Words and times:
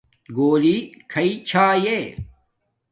گݸلݵ 0.35 0.77
کھݳئی 1.11 1.31
چھݳئݺ؟ 1.47 1.99